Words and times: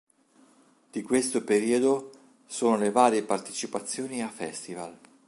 Di 0.89 1.03
questo 1.03 1.43
periodo 1.43 2.09
sono 2.47 2.75
le 2.75 2.89
varie 2.89 3.21
partecipazioni 3.21 4.23
a 4.23 4.29
festival. 4.31 4.97